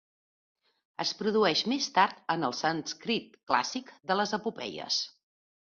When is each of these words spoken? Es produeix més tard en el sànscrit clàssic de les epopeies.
Es 1.03 1.11
produeix 1.19 1.61
més 1.73 1.89
tard 1.99 2.23
en 2.37 2.47
el 2.49 2.57
sànscrit 2.63 3.39
clàssic 3.53 3.95
de 4.13 4.21
les 4.21 4.37
epopeies. 4.43 5.03